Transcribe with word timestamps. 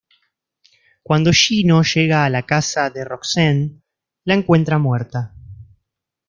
Cuando 1.03 1.31
Gino 1.31 1.83
llega 1.83 2.25
a 2.25 2.29
la 2.31 2.43
casa 2.47 2.89
de 2.89 3.05
Roxanne, 3.05 3.81
la 4.23 4.33
encuentra 4.33 4.79
muerta. 4.79 5.35